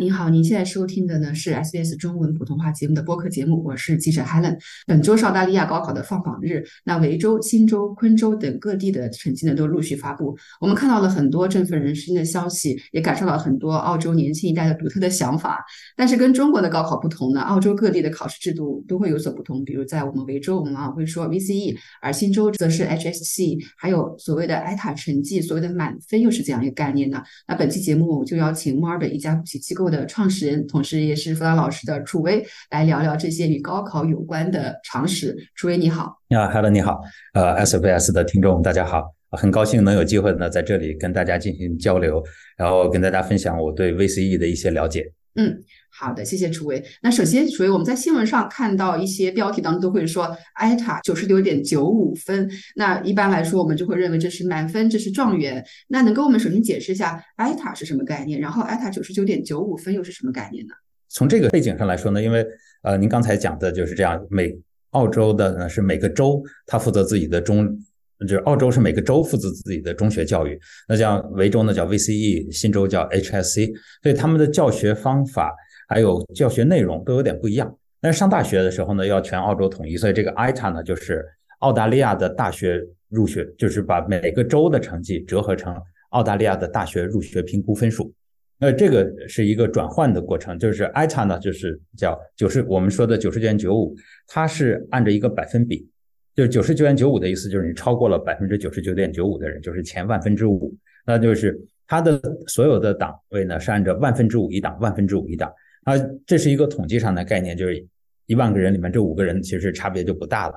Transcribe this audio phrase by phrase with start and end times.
[0.00, 4.58] 您好，您现在收听的呢是 SBS 中文普通话节目的播客节目，我是记者 Helen。
[4.88, 10.36] 本周是澳大利亚高考的放榜日，那维州、新州、昆州等各地的成绩呢都陆续发布。
[10.60, 15.64] 我们看到了很多振奋人心的消息，也感受到很多澳洲年轻一代的独特的想法。
[15.96, 19.64] 但是跟中国的高考不同呢，澳洲各地的考试制度都会有所不同。
[19.64, 27.22] 比如在我们维州，我们往往会说 VCE，而新州则是 HSC，还有所谓的 ITA 成绩，所谓的满分又是这样一个概念呢。
[27.46, 29.83] 那本期节目我就邀请墨尔本一家补习机构。
[29.88, 35.36] 的创始人，同时也是辅导老师的楚威来聊聊这些与高考有关的常识。
[35.54, 37.00] 楚威你好，啊，Hello，你好，
[37.34, 42.22] 呃，SBS 的听众大家好，很高兴能有机会呢在这里跟大家进行交流，
[42.56, 45.12] 然后跟大家分享我对 VCE 的一些了解。
[45.36, 45.60] 嗯，
[45.96, 46.84] 好的，谢谢楚威。
[47.02, 52.50] 那首先，楚威，我们在新闻上看到一些标题当中都会说 ITA 九十九点九五分。
[52.74, 55.64] 那一般来说，我们就会认为这是满分，这是状元。
[55.86, 58.40] 那能跟我们首先解释一下 ITA 是什么概念？
[58.40, 60.74] 然后 ITA 九十九点九五分又是什么概念呢？
[61.08, 62.44] 从这个背景上来说呢，因为
[62.82, 64.52] 呃，您刚才讲的就是这样，每
[64.90, 67.78] 澳洲的呢是每个州它负责自己的中。
[68.20, 75.52] 就是澳洲是每个州负责自己的中学教育，那像维州呢叫 VCE，新州叫 HSC，所以他们的教学方法
[75.88, 77.76] 还有教学内容都有点不一样。
[78.00, 81.24] 但是上大学的时候呢，要全澳洲统一，所以这个 ITA 呢就是
[81.60, 85.74] 澳大利亚的大学入学，就是把每个州的成绩折合成
[86.10, 88.12] 澳大利亚的大学入学评估分数。
[88.58, 93.96] 那这个是一个转换的过程，就是 ITA 呢就是叫九十，我们说的九十九点九五，
[94.26, 95.88] 它是按照一个百分比。
[96.36, 100.74] 就是九十九点九五的意思，就是你超过了百分之九十九点九五的人，就是前万分之五。
[101.06, 105.52] 那就是它的所有的档位呢，是按照万分之五一档，万分之五一档。
[105.84, 105.94] 啊，
[106.26, 107.86] 这是一个统计上的概念，就是
[108.26, 110.54] 一万个人里面这五个人其实差别就不大了。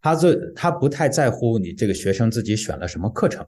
[0.00, 3.44] 他这他不太在乎你这个学生自己选了什么课程，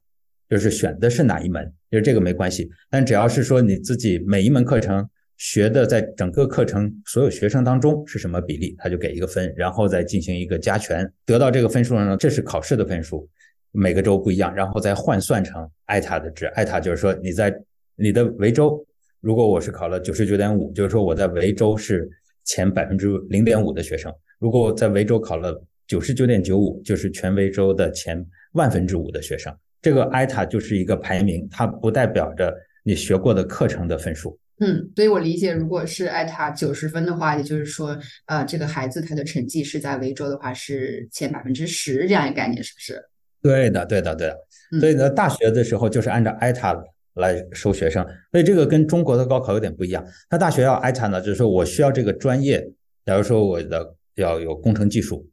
[0.48, 2.68] 就是选的是哪一门，就是这个没关系。
[2.90, 5.08] 但只要是说你自己每一门课程。
[5.42, 13.26] 学的在整个课程所有学生当中是什么比例，他就给一个分，然后再进行一个加权，得到这个分数呢，这是考试的分数，
[13.72, 16.44] 每个州不一样，然后再换算成艾塔的值。
[16.48, 17.58] 艾塔就是说你在
[17.96, 18.86] 你的维州，
[19.20, 22.08] 如果我是考了九十九点五，就是说我在维州是
[22.44, 29.54] 前百分之零点五的学生；如果我在维州考了九十九点九五，就是全维州的前万分之五的学生。
[29.82, 34.38] 这个艾塔就是一个排名，它不代表着你学过的课程的分数。
[34.60, 43.02] 嗯，所以我理解，如果是艾塔九十分的话，也就是说，呃，这个孩子他的成绩是在维州的话是前百分之十这样一个概念，是不是？
[43.42, 44.38] 对的，对的，对的。
[44.78, 46.74] 所以呢，大学的时候就是按照艾塔
[47.20, 50.04] 来收学生，所以这个跟中国的高考有点不一样。
[50.28, 52.68] 那大学要艾塔呢，就是说我需要这个专业，
[53.06, 55.24] 假如说我的要有工程技术，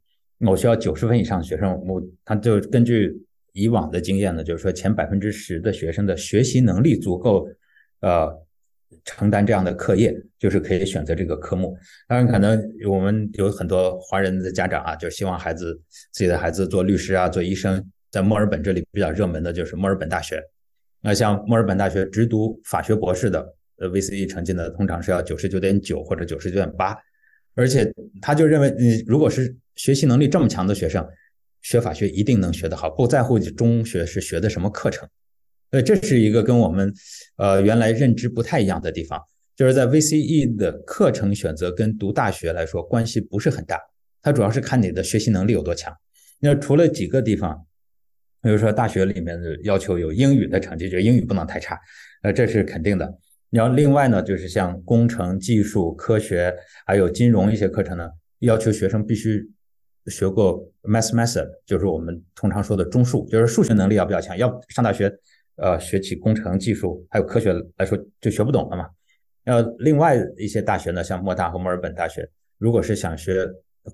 [0.46, 3.20] 我需要九十分以上的学生，我他就根据
[3.52, 7.48] 以往的经验呢，就是说前百分之十的学生的学习能力足够，
[8.02, 8.46] 呃。
[9.04, 11.76] 承担这样的课业，就是可以选择这个科目。
[12.06, 15.78] 当然，可能我们有很多华人的家长啊，就希望孩子
[16.10, 17.82] 自己的孩子做律师啊，做医生。
[18.10, 20.42] 在墨尔本这里比较热门的就是墨尔本大学。
[21.00, 26.96] 那像墨尔本大学直读法学博士的，呃，VCE 成绩呢，通常是要九十九点九或者九十九点八。
[27.54, 31.04] 而且他就认为，你如果是学习能力这么强的学生，
[31.62, 35.08] 学法学一定能学得好，不在乎你中学是学的什么课程。
[35.70, 36.92] 呃，这是一个跟我们，
[37.36, 39.20] 呃，原来认知不太一样的地方，
[39.56, 43.78] 就是在 VCE 的课程选择跟读大学来说关系不是很大，
[44.22, 45.92] 它主要是看你的学习能力有多强。
[46.38, 47.66] 那除了几个地方，
[48.42, 51.78] 比如说大学里面的要求有英语的成绩，就英语不能太差，
[52.22, 53.12] 呃，这是肯定的。
[53.50, 56.54] 然后另外呢，就是像工程、技术、科学
[56.86, 58.10] 还有金融一些课程呢，
[58.40, 59.48] 要求学生必须
[60.06, 65.12] 学过 Math Method，就是我们通常说的中数，就是数学能力要比较强，要上大学。
[65.60, 68.88] 呃，学起工程技术还有科学来说就学不懂了嘛。
[69.46, 72.24] 呃，另外一些大学呢，像莫大和墨尔本大学，
[72.58, 73.44] 如果是想学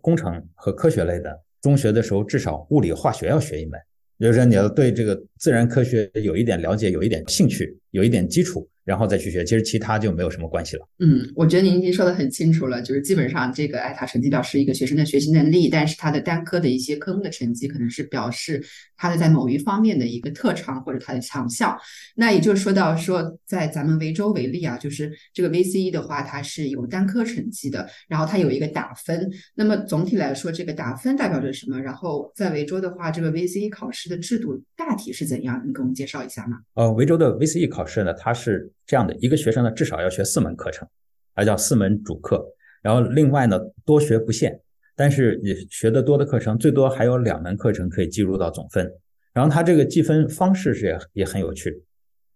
[0.03, 3.81] 工程和科学类的，中学的时候至少物理化学要学一门，
[4.19, 8.69] 比如说你要对这个自然科学有一点了解，有一点兴趣，有一点基础。
[8.85, 10.87] 然后再去学，其实其他就没有什么关系了。
[10.99, 18.63] 嗯，我觉得您已经说的很清楚了，就是基本上这个艾塔成绩表是一个学生的学习能力，但是他的单科的一些科目的成绩可能是表示
[18.97, 21.77] 他的在某一方面的一个特长或者他的强项。
[22.15, 29.31] 那也就是说到说，在咱们维州为例啊，就是这个 VCE 的话，它是有单科成绩的，然后它有一个打分。
[29.55, 31.81] 那么总体来说，这个打分代表着什么？
[31.81, 35.63] 然后在维州的话，这个 VCE 考试的制度大体是怎样？
[35.67, 36.59] 你给我们介绍一下吗？
[36.75, 38.71] 呃，维州的 VCE 考试呢，它是。
[38.87, 40.87] 这样的一个学生呢，至少要学四门课程，
[41.35, 42.45] 还叫四门主课。
[42.83, 44.61] 然后另外呢，多学不限，
[44.97, 48.93] 但是你学的多的课程，最多还有两门课程可以计入到总分。
[49.33, 51.83] 然后它这个计分方式是也也很有趣。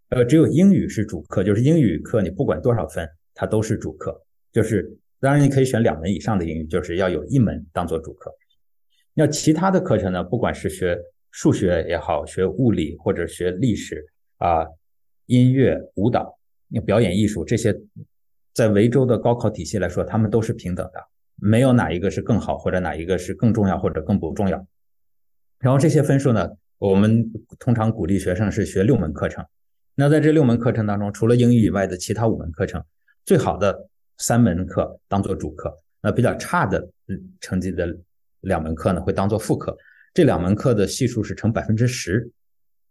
[0.08, 4.20] 呃，只有英语是主课，就是英语课你不管多少分，它都是主课。
[4.50, 4.90] 就是
[5.20, 8.34] 当然你可以选两门以上的英语，就是要有一门当做主课。
[9.14, 10.98] 那其他的课程呢，不管是学
[11.30, 14.04] 数学也好，学物理或者学历史
[14.38, 14.66] 啊、
[15.26, 16.38] 音乐、舞蹈、
[16.86, 17.78] 表演艺术这些，
[18.54, 21.00] 在维州的高考体系来说，他们都是平等的，
[21.40, 24.66] 没有哪一个是更好，或者哪一个是更重要或者更不重要。
[25.58, 26.48] 然后这些分数呢，
[26.78, 29.44] 我们通常鼓励学生是学六门课程。
[29.94, 32.82] 那在这六门课程当中，除了英语以外的其他五门课程，
[33.24, 33.88] 最好的
[34.18, 37.96] 三门课当做主课，那比较差的嗯成绩的
[38.42, 39.76] 两门课呢会当做副课。
[40.14, 42.30] 这两门课的系数是乘百分之十。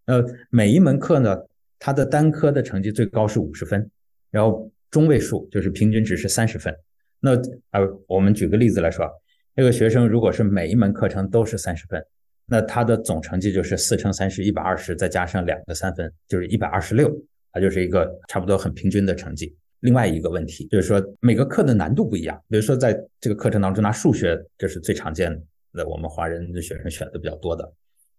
[0.06, 1.38] 呃，每一门课呢，
[1.80, 3.90] 它的单科的成绩最高是五十分，
[4.32, 6.74] 然后中位数就是平均值是三十分。
[7.20, 7.36] 那
[7.72, 9.10] 呃，我们举个例子来说，
[9.56, 12.04] 这个学生如果是每一门课程都是三十分。
[12.50, 17.14] 那他的总成绩就是四乘三十一百二十，再加上两个三分，就是一百二十六，
[17.52, 19.54] 它就是一个差不多很平均的成绩。
[19.82, 22.42] 另外一个问题就是说，每个课的难度不一样。
[22.48, 25.30] 比如说，在这个课程当中，拿数学这是最常见
[25.74, 27.70] 的，我们华人的学生选的比较多的。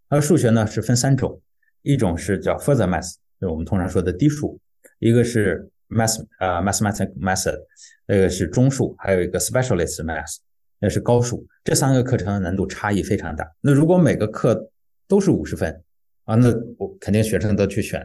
[0.08, 1.40] 而数学呢是分三种，
[1.80, 4.58] 一种是叫 further math，就我们通常说的低数；
[4.98, 7.58] 一个是 math 啊 mathematical method，
[8.06, 10.36] 那个是中数；还有一个 specialist math。
[10.80, 13.44] 那是高数，这三个课程的难度差异非常大。
[13.60, 14.70] 那如果每个课
[15.08, 15.82] 都是五十分
[16.22, 18.00] 啊，那我肯定学生都去选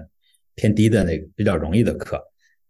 [0.56, 2.20] 偏低的那个比较容易的课。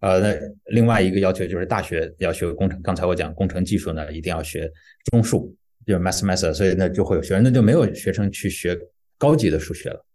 [0.01, 4.69] 呃，那另外一个要求就是大学要学工程，刚才我讲工程技术呢，一定要学
[5.05, 5.55] 中数，
[5.87, 8.77] 就是 math math，所以那就会有学生，那就没有学生去学
[9.17, 10.05] 高级的数学了。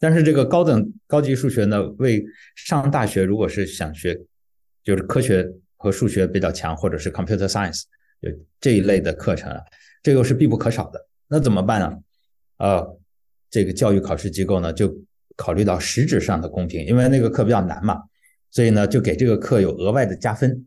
[0.00, 2.24] 但是这个高等高级数学呢，为
[2.56, 4.20] 上大学如果是想学
[4.82, 7.82] 就是科学和数学比较强，或者是 computer science。
[8.20, 8.28] 就
[8.60, 9.56] 这一类的课程，
[10.02, 11.06] 这又是必不可少的。
[11.28, 11.96] 那怎么办呢？
[12.56, 12.98] 呃，
[13.48, 14.92] 这个教育考试机构呢，就
[15.36, 18.02] 考虑到实质上的公平，因为那个课比较难嘛，
[18.50, 20.66] 所以呢，就给这个课有额外的加分。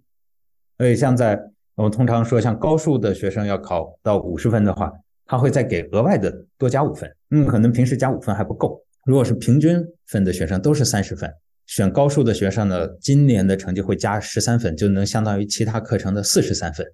[0.77, 1.37] 所以像在
[1.75, 4.89] 我们通常说，像高数的学生要考到五十分的话，
[5.25, 7.13] 他会再给额外的多加五分。
[7.31, 8.81] 嗯，可能平时加五分还不够。
[9.03, 11.29] 如果是平均分的学生都是三十分，
[11.71, 16.85] 选高数的学生呢，今年的成绩会加十三分，就能相当于其他课程的四十三分。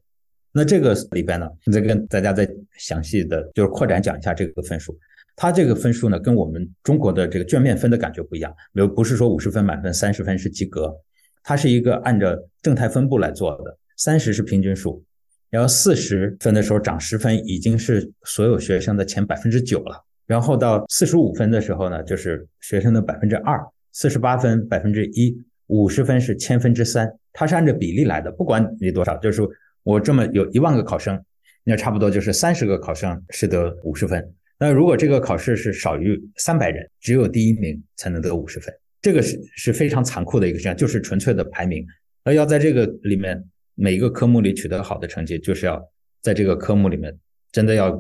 [0.52, 2.48] 那这个里边呢，再跟大家再
[2.78, 4.96] 详细的就是扩展讲一下这个分数。
[5.36, 8.54] 它这个分数呢，跟我们中国的这个卷面分的感觉不一样。
[8.72, 10.96] 比如不是说五十分满分，三十分是及格，
[11.42, 13.76] 它是一个按照正态分布来做的。
[13.96, 15.04] 三十是平均数，
[15.50, 20.06] 然后四十分的时候涨十分，已经是所有学生的前百分之九了。
[20.28, 23.60] 然后到四十五分的时候呢，就是学生的百分之二。
[24.00, 25.36] 四十八分百分之一，
[25.66, 27.12] 五十分是千分之三。
[27.34, 29.42] 它是按照比例来的，不管你多少，就是。
[29.82, 31.18] 我这么有一万个考生，
[31.64, 34.34] 那差不多就是三十个考生是得五十分。
[34.60, 38.72] 那如果这个考试是少于三百人，只有第一名才能得五十分，
[39.02, 41.88] 这个是是非常残酷的一个现象，就是纯粹的排名。
[42.26, 43.42] 那要在这个里面
[43.76, 45.82] 每一个科目里取得好的成绩，就是要
[46.22, 47.18] 在这个科目里面
[47.54, 47.98] 真的要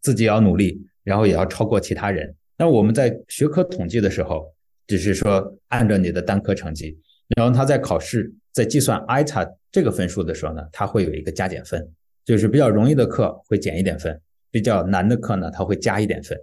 [0.00, 2.34] 自己要努力，然后也要超过其他人。
[2.56, 4.50] 那我们在学科统计的时候，
[4.88, 6.98] 只是说按照你的单科成绩，
[7.36, 9.48] 然后他在考试在计算 ITA。
[9.70, 11.86] 这个分数的时候呢，它会有一个加减分，
[12.24, 14.18] 就是比较容易的课会减一点分，
[14.50, 16.36] 比较难的课呢，它会加一点分。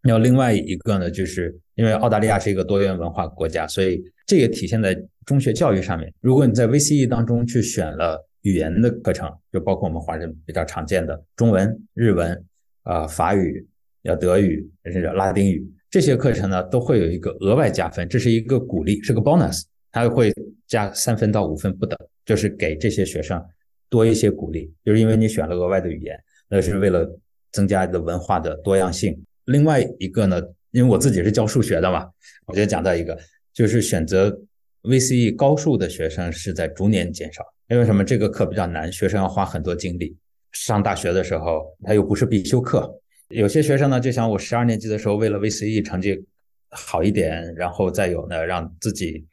[0.00, 4.96] 然后另外一个呢，就是因为澳大利亚是一个多元文化国家，所以这也体现在
[5.26, 6.14] 中学教育上面。
[6.20, 12.44] 如果你在 VCE 当中去选了语言的课程，就包括我们华人比较常见的中文、日文、
[12.84, 13.66] 啊法语、
[14.02, 20.32] 要德语、甚至拉丁语这些课程呢，都会有一个额外加分，这是一个鼓励，是个 bonus，它会
[20.66, 21.98] 加三分到五分不等。
[22.26, 23.42] 就是给这些学生
[23.88, 26.14] 多一些鼓励，就是因为你选了额外的语言，
[26.50, 27.10] 那是为了
[27.52, 29.18] 增加的文化的多样性。
[29.46, 30.38] 另外一个呢，
[30.72, 32.06] 因为我自己是教数学的嘛，
[32.44, 33.18] 我就讲到一个，
[33.54, 34.38] 就是选择
[34.82, 37.42] VCE 高数的学生是在逐年减少。
[37.70, 38.04] 因为什么？
[38.04, 40.14] 这个课比较难，学生要花很多精力。
[40.52, 43.00] 上大学的时候，他又不是必修课。
[43.28, 46.24] 有些学生呢，就像我十二年级的时候，为了 VCE 成绩
[46.70, 49.26] 好一点，然后再有呢，让自己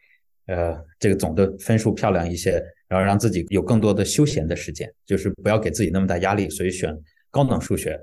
[0.48, 2.64] 呃这个总的分数漂亮一些。
[2.88, 6.96] 然后让自己有更多的休闲的时间，就是不要给自己那么大压力，所以选
[7.32, 8.00] 高等数学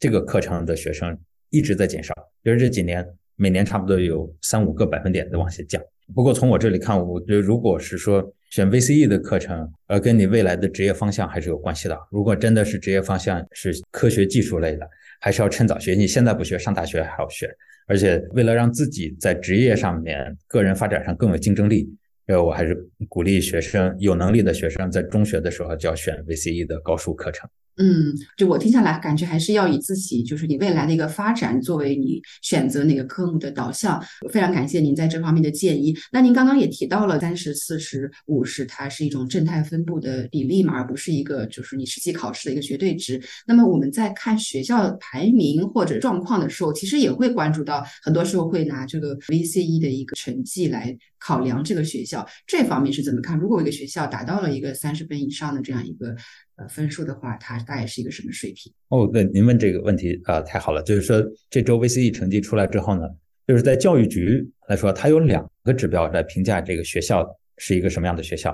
[0.00, 1.16] 这个课程的学生
[1.50, 3.06] 一直在减少，就是这几年
[3.36, 5.80] 每年差不多有三五个百分点的往下降。
[6.16, 8.20] 不过从我这里看，我觉得如果是说
[8.50, 11.96] 选 VCE 的课程，呃，跟你未来的职业方向还是有关系的。
[12.10, 17.48] 如果真的是职业方向是科学技术类的，还是要趁早学，你现在不学，上大学还要学。
[17.86, 21.88] 而且为了让自己在职业上面、个人发展上更有竞争力。
[22.26, 22.76] 呃，我还是
[23.08, 27.48] 鼓励学生有能力的学生在中学的时候就要选 VCE 的高数课程。
[27.80, 34.02] 嗯，就我听下来，感觉还是要以自己就是你未来的一个发展作为你选择哪个科目的导向。
[34.32, 35.96] 非常感谢您在这方面的建议。
[36.10, 43.22] 那您刚刚也提到了三十四十五十，它是一种正态分布的比例嘛，而不是一个就是你实际考试的一个绝对值。
[43.46, 52.26] 那么我们在看学校排名或者状况的时候，其实也会关注到，很多时候会拿这个 VCE 的一个成绩来考量这个学校。
[52.44, 53.38] 这方面是怎么看？
[53.38, 56.16] 如果一个学校达到了一个三十分以上的这样一个。
[56.58, 58.72] 呃，分数的话，它大概是一个什么水平？
[58.88, 60.82] 哦，对，您问这个问题啊，太好了。
[60.82, 63.02] 就是说，这周 VCE 成绩出来之后呢，
[63.46, 67.24] 就是在教育局来说，它有两个指标来评价这个学校
[67.58, 68.52] 是一个什么样的学校，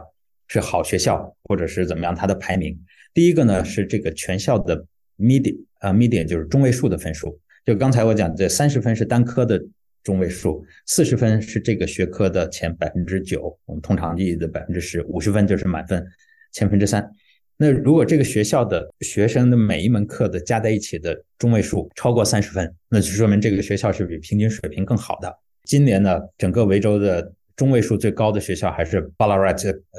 [0.49, 2.79] 是好学校或者是怎么样，它的排名。
[3.15, 4.85] 第一个呢是这个全校的
[5.19, 7.41] median 啊，median 就是中位数的分数。
[7.65, 9.59] 就刚才我讲，这三十分是单科的
[10.03, 16.07] 中位数，四十分是这个学科的前百分之九，我们通常意义的百分之十，五十分就是满分
[16.53, 17.11] 千分之三。
[17.57, 25.33] 那如果这个学校的学生的每一门课的加在一起的中位数超过三十分，那就说明这个学校是比平均水平更好的。
[25.63, 29.55] 今年呢，整个维州的中位数最高的学校还是 Ballarat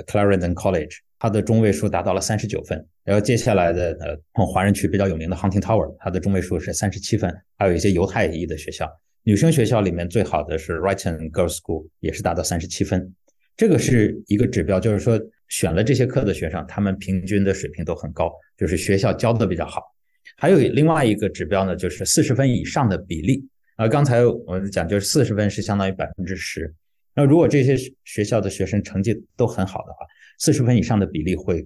[0.06, 2.86] Clarendon College，它的中位数达到了三十九分。
[3.06, 7.34] 然后接下来的呃，华人区比较有名的 Hunting Tower，它的中位数是三十七分。
[7.58, 8.86] 还有一些犹太裔的学校，
[9.24, 13.14] 女生学校里面最好的是 Wrighton Girls School，也是达到三十七分。
[13.56, 15.18] 这个是一个指标，就是说。
[15.50, 19.82] 选了这些课的学生，他们平均的水平都很高，就是学校教的比较好。
[20.38, 23.48] 还有另外一个指标呢，就是四十分以上的比例。
[23.76, 26.74] 啊，刚才我们讲，就是四十分是相当于百分之十。
[27.14, 30.06] 那如果这些学校的学生成绩都很好的话，
[30.40, 31.66] 四十分以上的比例会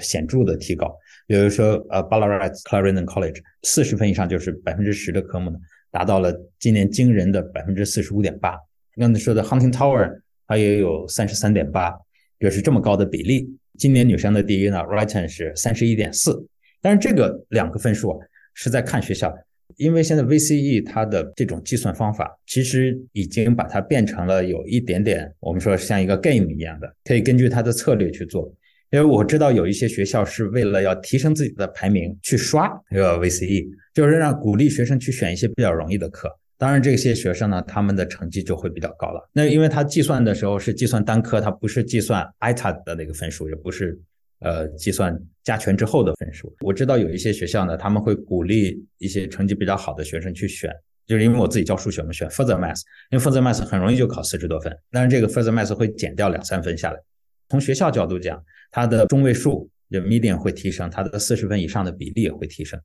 [0.00, 0.92] 显著的提高。
[1.26, 5.58] 比如说，呃，Ballarat Clarendon College 四十分以上就是百分之十的科目呢，
[5.90, 8.58] 达到了今年惊人的百分之四十五点八。
[8.96, 11.92] 刚才说的 Hunting Tower 它也有三十三点八。
[12.40, 13.48] 就是这么高的比例，
[13.78, 16.46] 今年女生的第一呢，Wrighton 是三十一点四，
[16.82, 18.18] 但是这个两个分数啊
[18.54, 19.34] 是在看学校，
[19.76, 28.52] 因为现在 VCE 它的这种计算方法其实已经把它变成了有一点点，我们说像一个 game 一样的，可以根据它的策略去做。
[28.90, 36.30] 因为我知道有一些学校是为了要提升自己的排名去刷这个 VCE，就是让鼓励学生去选一些比较容易的课。
[36.56, 39.28] 当然，这些学生呢，他们的成绩就会比较高了。
[39.32, 44.00] 那因为他计算的时候是计算单科，他不是计算 ITA 的那个分数，也不是
[44.38, 46.54] 呃计算加权之后的分数。
[46.60, 50.70] 我知道有一些学校呢，他们会鼓励一些成绩比较好的学生去选，
[51.06, 57.00] 就是因为我自己教数学嘛，选 Further Math，因为 Further Math 很容易就考四十多分，但是这个 Further Math 会减掉两三分下来。
[57.48, 62.80] 从学校角度讲，它的中位数就 median 会提升，它的四十分以上的比例也会提升。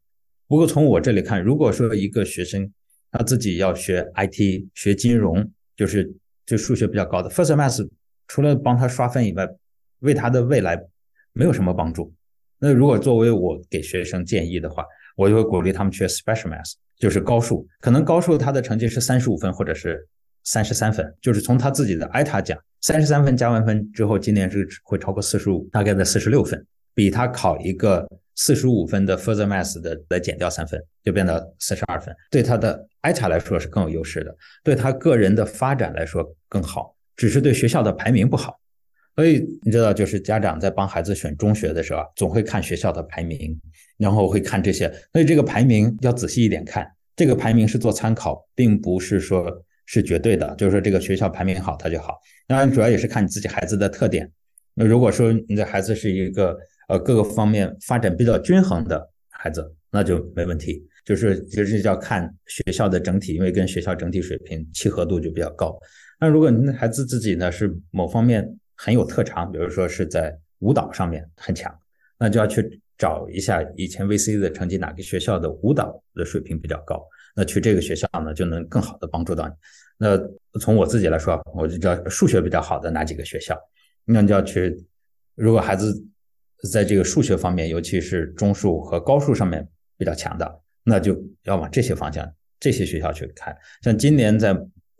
[0.47, 2.71] 不过从我这里看，如果说一个学生，
[3.11, 6.11] 他自己要学 IT、学金融，就是
[6.45, 7.87] 就数学比较高的 First Math，
[8.27, 9.47] 除了帮他刷分以外，
[9.99, 10.79] 为他的未来
[11.33, 12.13] 没有什么帮助。
[12.59, 14.85] 那如果作为我给学生建议的话，
[15.15, 17.67] 我就会鼓励他们学 Special Math，就是高数。
[17.79, 20.07] 可能高数他的成绩是三十五分或者是
[20.43, 28.07] 三十三分，就是从他自己的 ITA 讲，三十三分加完分之后，今年是会超过四十五，大概在四十六分，比他考一个。
[28.41, 38.57] 四十五分的 Further Math 的再减掉三分，就变到四十二分，对他的 ITA 来说是更有优势的，对他个人的发展来说更好，只是对学校的排名不好。
[39.17, 43.59] 所以你知道，就是家长在帮孩子选中学的时候，总会看学校的排名，
[43.97, 44.89] 然后会看这些。
[45.11, 49.51] 所以这个排名要仔细一点看，这个排名是做参考，并不是说
[49.85, 52.17] 是绝对的，就是说这个学校排名好，它就好。
[52.47, 54.31] 当然，主要也是看你自己孩子的特点。
[54.73, 56.57] 那如果说你的孩子是一个，
[56.89, 60.83] 呃，各个方面发展比较均衡的孩子，那就没问题。
[61.05, 65.79] 就是就是要看学校的整体，因为跟学校整体水平契合度就比较高。
[66.19, 71.71] 那如果您的孩子自己呢是某方面很有特长，比如说是在舞蹈上面很强，
[72.17, 77.03] 那就要去找一下以前 VC 的成绩哪个学校的舞蹈的水平比较高，
[77.35, 79.53] 那去这个学校呢就能更好的帮助到你。
[79.97, 80.19] 那
[80.59, 83.55] 从我自己来说，我就知道数学比较好的哪几个学校，
[84.05, 84.83] 那你就要去，
[85.35, 86.03] 如果孩子。
[86.71, 89.65] 在这个数学方面，尤其是中数和高数上面
[89.97, 93.55] 比较强的，那就要往这些方向、这些学校去看。
[93.81, 94.51] 像今年在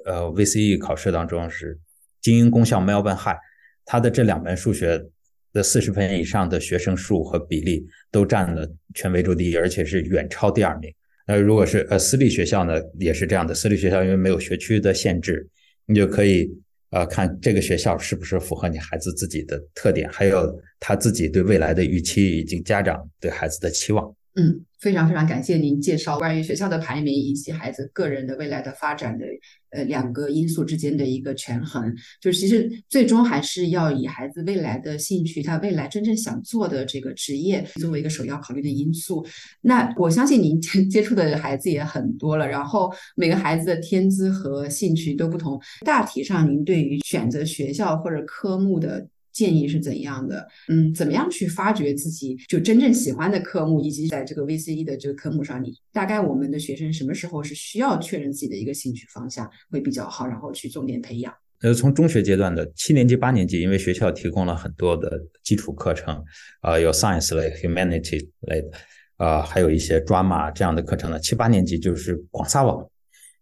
[0.06, 1.78] 呃 VCE 考试当中是
[2.22, 3.38] 精英公校 Melbourne High，
[3.84, 5.06] 它的这两门数学
[5.52, 10.94] 的四十分以上的学生数和比例都占了全维州第一，而且是远超第二名。
[11.28, 13.54] 那如果是呃私立学校呢，也是这样的。
[13.54, 15.48] 私立学校因为没有学区的限制，
[15.86, 16.50] 你就可以。
[16.92, 24.16] 呃，看这个学校是不是符合你孩子自己的特点，还有他自己对未来的预期，以及家长对孩子的期望。
[24.36, 29.26] 嗯，非常非常感谢您介绍关于学校的排名以及孩子个人的未来的发展的
[29.72, 31.94] 呃两个因素之间的一个权衡。
[32.22, 39.26] 就是其实最终还是要以孩子未来的兴趣，他未来真正想做的这个职业作为一个首要考虑的因素。
[39.62, 45.60] 那我相信您接触的孩子也很多了，然后每个孩子的天资和兴趣都不同。
[45.86, 49.08] 大体上，您对于选择学校或者科目的。
[49.40, 50.46] 建议是怎样的？
[50.68, 61.34] 嗯，怎么样去发掘自己就真正喜欢的科目，以及在这个 VCE 的这个科目上，你大概我们的学生什么时候是需要确认自己的一个兴趣方向会比较好，然后去重点培养？
[61.62, 66.22] 呃，从中学阶段的七年级、八年级，因为学校提供了很多的基础课程，
[66.60, 68.72] 啊，有 science 类、humanity 类的，
[69.16, 71.18] 啊，还有一些 drama 这样的课程呢。
[71.22, 72.86] 七八年级就是广撒网，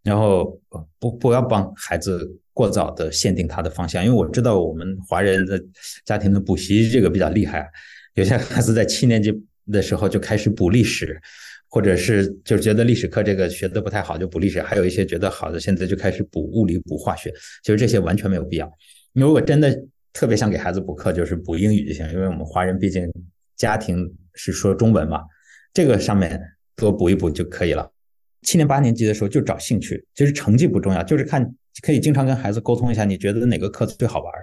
[0.04, 0.62] 然后
[1.00, 2.40] 不不要帮孩子。
[2.58, 5.64] 过早的限定他的方向，因为我知道我们华人的
[6.04, 7.70] 家庭的补习这个比较厉害，
[8.16, 9.32] 有些孩子在七年级
[9.72, 11.22] 的时候就开始补历史，
[11.70, 18.68] 或者是就觉得历史课这个学的不太好就补历史，还有一些觉得好的现在就开始补物理、补化学，其实这些完全没有必要。
[19.14, 19.80] 如果真的
[20.12, 23.08] 特别想给孩子补课，就是补英语就行，因为我们华人毕竟
[23.56, 25.22] 家庭是说中文嘛，
[25.76, 26.42] 这个上面
[26.76, 27.88] 多补一补就可以了。
[28.42, 31.48] 七年八年级的时候就找兴趣，其实成绩不重要，就是看。
[31.82, 34.34] 可以经常跟孩子沟通一下，你觉得哪个课最好玩、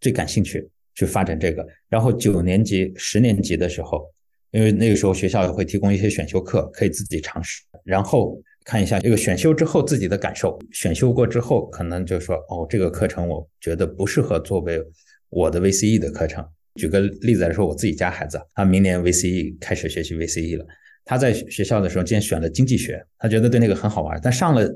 [0.00, 1.66] 最感兴趣，去发展这个。
[1.88, 4.04] 然后九年级、十年级的时候，
[4.50, 7.62] 因为那个时候学校也会提供一些选修课，可以自己尝试。
[7.84, 10.58] 然后看一下这个选修之后自己的感受。
[10.72, 14.82] 选修过之后，可能就说哦，这个课程我觉得不适合作为
[15.28, 16.44] 我的 VCE 的课程。
[16.74, 20.66] 举个例子来说，我自己家孩子，他明年 VCE 开始学习 VCE 了。
[21.04, 24.68] 他在学校的时候，今天选了经济学，他觉得对那个很好玩，但上了。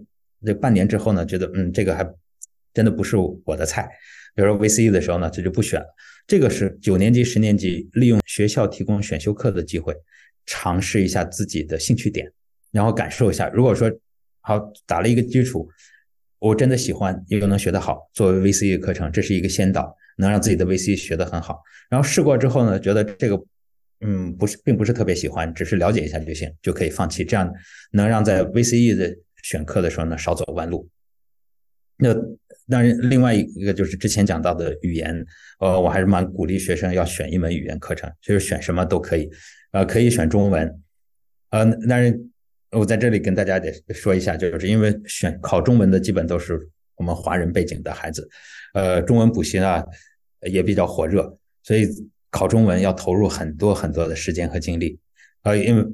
[0.44, 2.04] 这半年之后呢，觉得嗯，这个还
[2.72, 3.88] 真的不是我的菜。
[4.34, 5.86] 比如说 VCE 的时候呢，这就不选了。
[6.26, 9.94] 这个是九年级、十年级利用学校提供选修课的机会，
[10.46, 12.30] 尝试一下自己的兴趣点，
[12.72, 13.48] 然后感受一下。
[13.50, 13.90] 如果说
[14.40, 15.68] 好打了一个基础，
[16.38, 21.62] 我真的喜欢，又能学得好，作为 VCE 课程，这是一个先导，能让自己的 VCE 学得很好。
[21.88, 23.40] 然后试过之后呢，觉得这个
[24.00, 27.24] 嗯不是，并不是特别喜欢，只是了解一下就行，就可以放弃。
[27.24, 27.52] 这样
[27.92, 30.88] 能让在 VCE 的选课的时候呢，少走弯路。
[31.98, 32.14] 那
[32.66, 35.24] 当然，另外一个就是之前讲到的语言，
[35.60, 39.30] 呃，我还是蛮鼓励学生要选一门语言课程，就是选什么都可以，
[39.72, 40.82] 呃，可以选中文，
[41.50, 42.12] 呃，当然
[42.70, 46.58] 我在这里跟大家得说一下，就是因为选考中文的基本都是
[46.96, 48.26] 我们华人背景的孩子，
[48.72, 49.84] 呃，中文补习啊
[50.40, 51.86] 也比较火热，所以
[52.30, 54.98] 考中文要投入很多很多的时间和精力，
[55.42, 55.84] 呃，因为。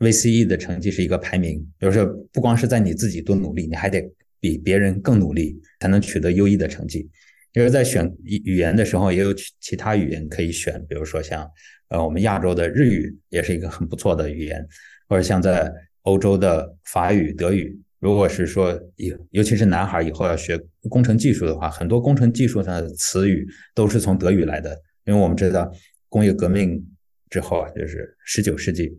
[0.00, 4.02] VCE 的成绩是一个排名，比如说不光是在你自己多努力，你还得
[4.40, 7.08] 比别人更努力，才能取得优异的成绩。
[7.52, 11.48] 就是在选语语言的时候，也有其他语言可以选，比如说像
[11.88, 14.66] 呃我们亚洲的日语也是一个很不错的语言，
[15.08, 15.70] 或者像在
[16.02, 17.78] 欧洲的法语、德语。
[17.98, 20.58] 如果是说尤尤其是男孩以后要学
[20.88, 25.70] 工程技术的话，很多工程技术上的词语都是从德语来的，因为我们知道
[26.08, 26.82] 工业革命
[27.28, 28.98] 之后啊，就是十九世纪。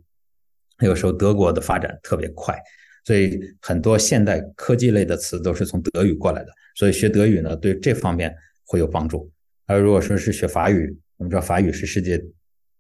[0.81, 2.59] 那个时候德国的发展特别快，
[3.05, 6.51] 所以很多现代科技类的词都是从德语过来的。
[6.75, 9.31] 所以学德语呢，对这方面会有帮助。
[9.67, 12.21] 而如果说是学法语，我们知道法语是世界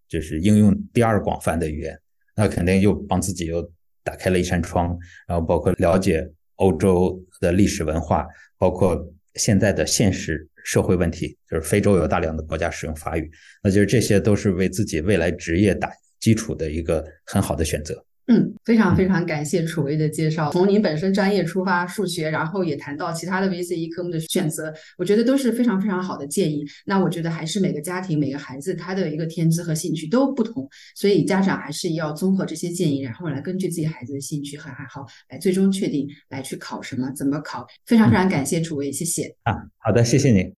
[0.09, 1.97] 就是应用第二广泛的语言，
[2.35, 3.71] 那肯定又帮自己又
[4.03, 4.97] 打开了一扇窗。
[5.27, 8.25] 然后包括了解欧洲的历史文化，
[8.57, 8.97] 包括
[9.35, 13.29] 现在的现实社会问题，就是非洲有大量的国家使用法语，
[13.63, 15.91] 那就是这些都是为自己未来职业打。
[16.21, 18.05] 基础的一个很好的选择。
[18.27, 20.51] 嗯，非常非常感谢楚威的介绍。
[20.51, 26.63] 从您本身专业出发，数学，然后也谈到其他的 VCE 科目的选择，我觉得都是非常非常好的建议。
[26.85, 37.67] 那我觉得还是每个家庭、每个孩子他的一个天资和兴趣都不同，所以家长还是要综合这些建议，然后来根据自己孩子的兴趣和爱好来最终确定来去考什么、怎么考。
[37.85, 39.23] 非常非常感谢楚威，谢谢。
[39.43, 40.45] 啊，好的，谢谢你。